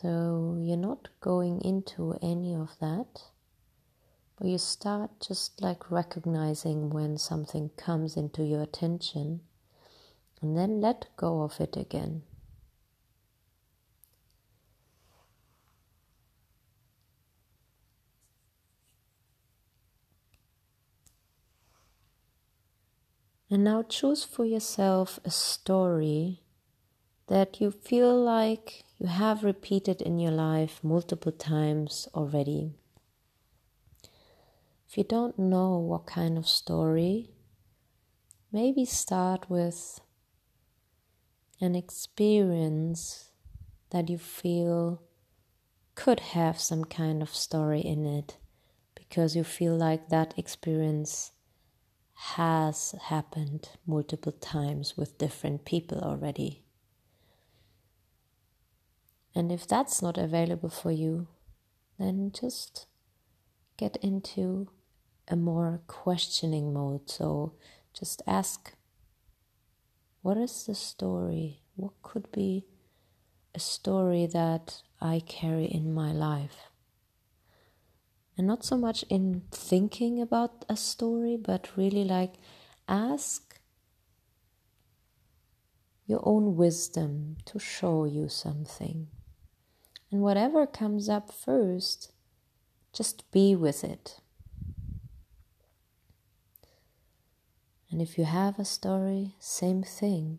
[0.01, 3.24] So, you're not going into any of that,
[4.36, 9.40] but you start just like recognizing when something comes into your attention
[10.40, 12.22] and then let go of it again.
[23.51, 26.42] And now choose for yourself a story
[27.26, 32.72] that you feel like you have repeated in your life multiple times already.
[34.88, 37.30] If you don't know what kind of story,
[38.51, 40.01] maybe start with
[41.61, 43.30] an experience
[43.90, 45.03] that you feel
[45.94, 48.36] could have some kind of story in it
[48.94, 51.32] because you feel like that experience
[52.14, 56.64] has happened multiple times with different people already.
[59.34, 61.28] And if that's not available for you,
[61.98, 62.86] then just
[63.76, 64.68] get into
[65.28, 67.08] a more questioning mode.
[67.10, 67.52] So
[67.92, 68.72] just ask
[70.22, 71.62] what is the story?
[71.76, 72.66] What could be
[73.54, 76.70] a story that I carry in my life?
[78.36, 82.34] And not so much in thinking about a story, but really like
[82.88, 83.60] ask
[86.06, 89.08] your own wisdom to show you something.
[90.11, 92.12] And whatever comes up first,
[92.92, 94.20] just be with it.
[97.90, 100.38] And if you have a story, same thing.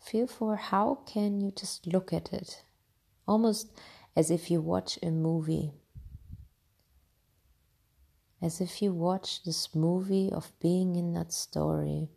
[0.00, 2.62] Feel for how can you just look at it,
[3.26, 3.70] almost
[4.16, 5.72] as if you watch a movie.
[8.40, 12.08] As if you watch this movie of being in that story.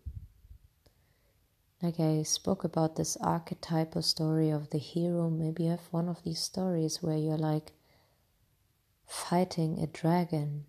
[1.82, 6.24] Like I spoke about this archetypal story of the hero, maybe you have one of
[6.24, 7.72] these stories where you're like
[9.08, 10.66] fighting a dragon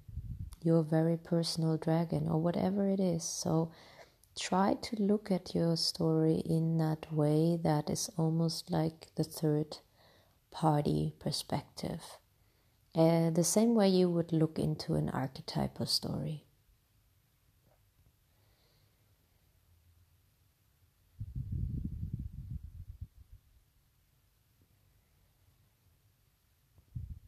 [0.64, 3.24] your very personal dragon or whatever it is.
[3.24, 3.72] So
[4.38, 9.78] try to look at your story in that way that is almost like the third
[10.50, 12.18] party perspective.
[12.94, 16.44] Uh, the same way you would look into an archetypal story.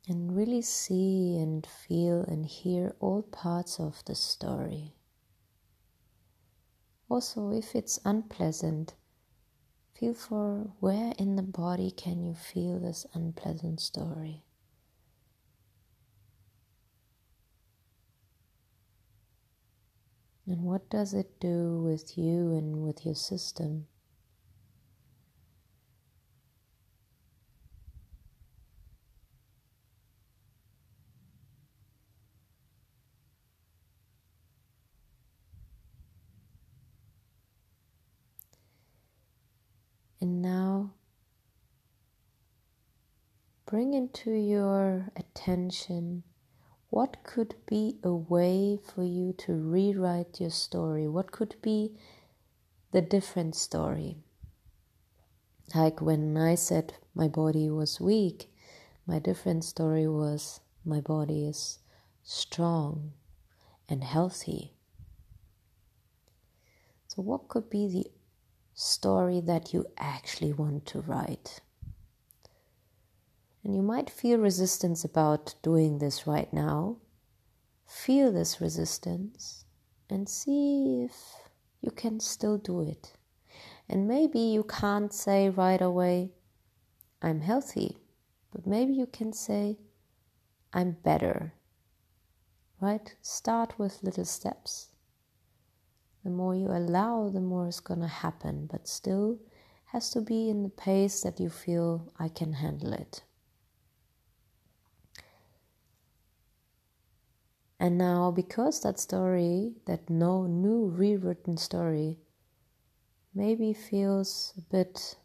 [0.06, 4.94] And really see and feel and hear all parts of the story.
[7.08, 8.94] Also, if it's unpleasant,
[9.94, 14.42] feel for where in the body can you feel this unpleasant story.
[20.46, 23.86] And what does it do with you and with your system?
[40.24, 40.94] And now
[43.84, 46.22] bring into your attention
[46.88, 51.06] what could be a way for you to rewrite your story?
[51.06, 51.92] What could be
[52.92, 54.16] the different story?
[55.74, 58.48] Like when I said my body was weak,
[59.06, 61.78] my different story was my body is
[62.22, 63.12] strong
[63.86, 64.72] and healthy.
[67.08, 68.06] So, what could be the
[68.72, 71.60] story that you actually want to write.
[73.64, 76.98] And you might feel resistance about doing this right now.
[77.86, 79.64] Feel this resistance
[80.10, 81.14] and see if
[81.80, 83.14] you can still do it.
[83.88, 86.32] And maybe you can't say right away,
[87.22, 87.96] I'm healthy,
[88.52, 89.78] but maybe you can say,
[90.74, 91.54] I'm better.
[92.80, 93.14] Right?
[93.22, 94.88] Start with little steps.
[96.22, 99.38] The more you allow, the more is going to happen, but still
[99.86, 103.22] has to be in the pace that you feel I can handle it.
[107.84, 112.16] And now, because that story, that no new rewritten story,
[113.34, 115.16] maybe feels a bit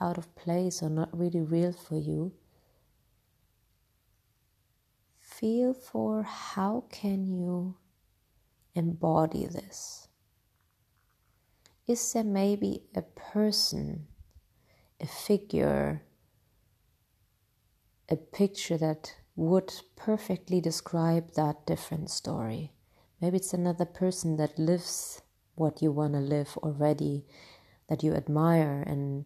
[0.00, 2.32] out of place or not really real for you,
[5.20, 7.76] feel for how can you
[8.74, 10.08] embody this?
[11.86, 14.08] Is there maybe a person,
[14.98, 16.02] a figure,
[18.08, 22.72] a picture that would perfectly describe that different story?
[23.20, 25.22] Maybe it's another person that lives
[25.54, 27.24] what you want to live already,
[27.88, 29.24] that you admire, and,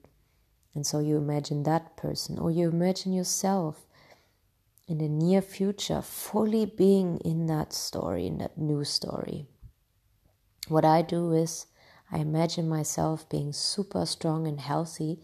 [0.74, 3.86] and so you imagine that person, or you imagine yourself
[4.86, 9.46] in the near future fully being in that story, in that new story.
[10.68, 11.66] What I do is
[12.10, 15.20] I imagine myself being super strong and healthy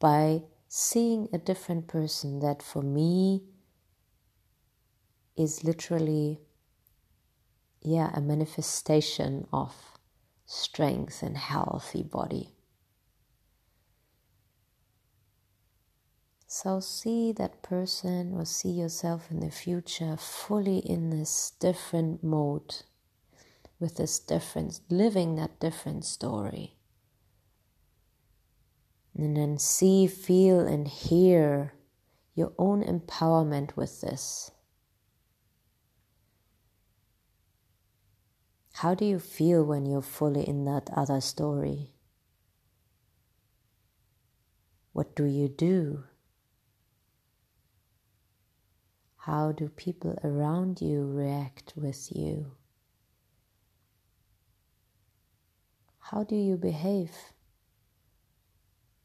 [0.00, 3.42] by seeing a different person that for me
[5.36, 6.40] is literally,
[7.80, 9.74] yeah, a manifestation of
[10.46, 12.50] strength and healthy body.
[16.46, 22.76] So see that person or see yourself in the future fully in this different mode,
[23.80, 26.76] with this different, living that different story.
[29.16, 31.74] And then see, feel, and hear
[32.34, 34.52] your own empowerment with this.
[38.78, 41.94] How do you feel when you're fully in that other story?
[44.92, 46.02] What do you do?
[49.16, 52.50] How do people around you react with you?
[56.00, 57.12] How do you behave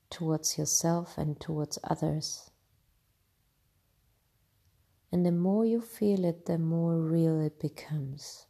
[0.09, 2.49] towards yourself and towards others?
[5.11, 8.47] And the more you feel it, the more real it becomes.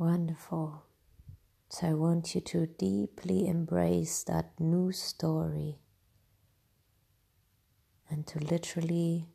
[0.00, 0.84] Wonderful.
[1.68, 5.76] So I want you to deeply embrace that new story
[8.08, 9.26] and to literally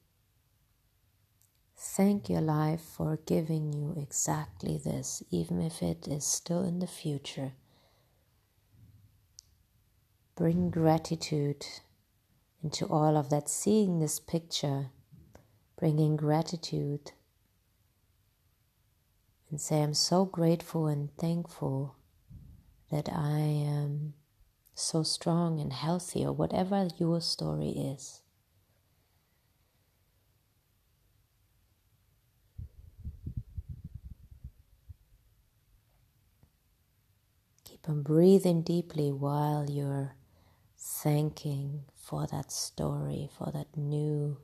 [1.78, 6.88] thank your life for giving you exactly this, even if it is still in the
[6.88, 7.52] future.
[10.36, 11.64] Bring gratitude
[12.64, 14.88] into all of that, seeing this picture,
[15.78, 17.12] bringing gratitude
[19.56, 21.96] and say, I'm so grateful and thankful
[22.92, 24.14] that I am
[24.74, 28.22] so strong and healthy, or whatever your story is.
[37.64, 40.16] Keep on breathing deeply while you're
[40.78, 44.36] thanking for that story, for that new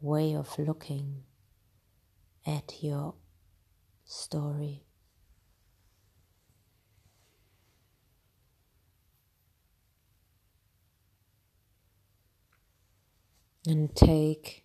[0.00, 1.24] way of looking
[2.46, 3.14] at your
[4.12, 4.84] story.
[13.66, 14.64] And take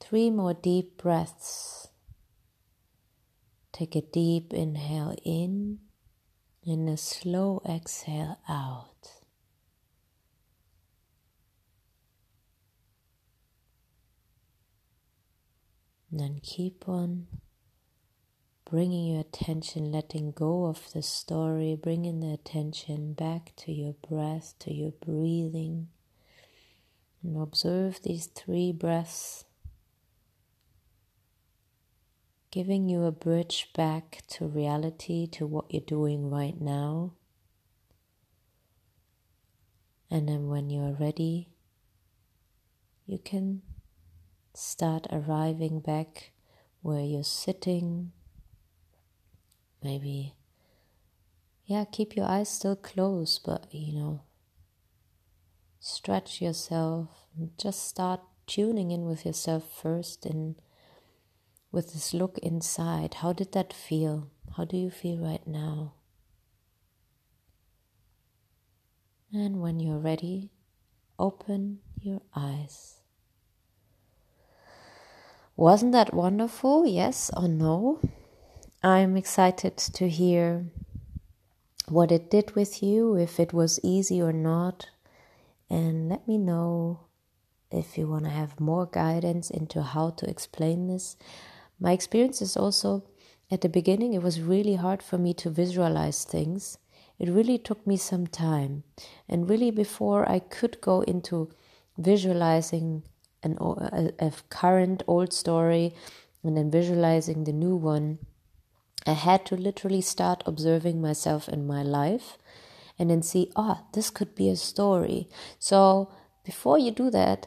[0.00, 1.88] three more deep breaths.
[3.72, 5.78] Take a deep inhale in
[6.66, 9.12] and a slow exhale out.
[16.10, 17.26] And then keep on
[18.70, 24.54] bringing your attention, letting go of the story, bringing the attention back to your breath,
[24.58, 25.88] to your breathing,
[27.22, 29.46] and observe these three breaths,
[32.50, 37.12] giving you a bridge back to reality, to what you're doing right now.
[40.10, 41.48] And then when you're ready,
[43.06, 43.62] you can
[44.54, 46.32] start arriving back
[46.82, 48.12] where you're sitting
[49.82, 50.34] maybe
[51.64, 54.22] yeah keep your eyes still closed but you know
[55.80, 60.56] stretch yourself and just start tuning in with yourself first and
[61.70, 63.14] with this look inside.
[63.14, 64.30] How did that feel?
[64.56, 65.94] How do you feel right now?
[69.32, 70.50] And when you're ready
[71.18, 73.00] open your eyes.
[75.56, 76.86] Wasn't that wonderful?
[76.86, 78.00] Yes or no
[78.82, 80.66] I'm excited to hear
[81.88, 84.88] what it did with you, if it was easy or not,
[85.68, 87.00] and let me know
[87.72, 91.16] if you want to have more guidance into how to explain this.
[91.80, 93.02] My experience is also
[93.50, 96.78] at the beginning, it was really hard for me to visualize things.
[97.18, 98.84] It really took me some time.
[99.28, 101.50] And really, before I could go into
[101.96, 103.02] visualizing
[103.42, 105.94] an, a, a current old story
[106.44, 108.18] and then visualizing the new one,
[109.08, 112.36] I had to literally start observing myself in my life
[112.98, 115.28] and then see, oh, this could be a story.
[115.58, 116.12] So
[116.44, 117.46] before you do that,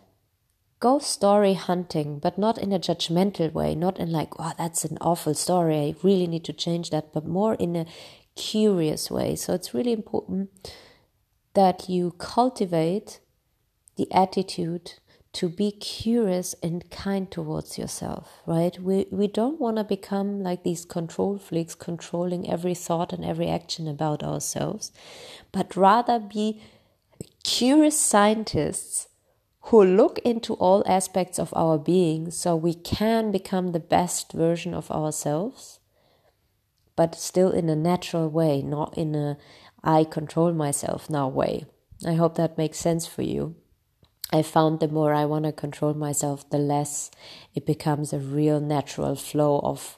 [0.80, 4.98] go story hunting, but not in a judgmental way, not in like, oh, that's an
[5.02, 5.78] awful story.
[5.78, 7.86] I really need to change that, but more in a
[8.36, 9.36] curious way.
[9.36, 10.50] So it's really important
[11.54, 13.20] that you cultivate
[13.98, 14.94] the attitude
[15.34, 18.78] to be curious and kind towards yourself, right?
[18.80, 23.48] We we don't want to become like these control freaks controlling every thought and every
[23.48, 24.92] action about ourselves,
[25.52, 26.62] but rather be
[27.44, 29.08] curious scientists
[29.66, 34.74] who look into all aspects of our being so we can become the best version
[34.74, 35.80] of ourselves,
[36.96, 39.38] but still in a natural way, not in a
[39.84, 41.66] I control myself now way.
[42.06, 43.56] I hope that makes sense for you.
[44.32, 47.12] I found the more I want to control myself, the less
[47.54, 49.98] it becomes a real natural flow of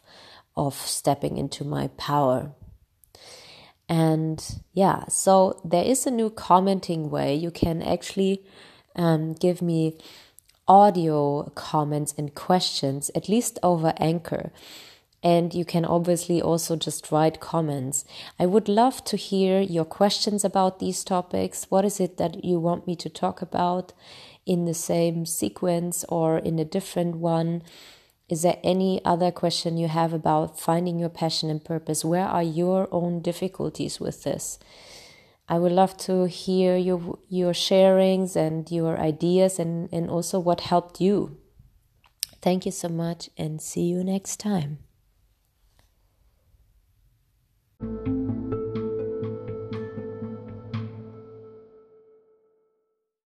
[0.56, 2.52] of stepping into my power.
[3.90, 7.36] And yeah, so there is a new commenting way.
[7.36, 8.44] You can actually
[8.96, 9.98] um, give me
[10.68, 14.52] audio comments and questions, at least over Anchor.
[15.24, 18.04] And you can obviously also just write comments.
[18.38, 21.66] I would love to hear your questions about these topics.
[21.70, 23.94] What is it that you want me to talk about
[24.46, 27.64] in the same sequence or in a different one?
[28.28, 32.04] Is there any other question you have about finding your passion and purpose?
[32.04, 34.60] Where are your own difficulties with this?
[35.48, 40.62] I would love to hear your your sharings and your ideas and, and also what
[40.62, 41.38] helped you.
[42.42, 44.80] Thank you so much and see you next time.
[47.84, 48.63] うん。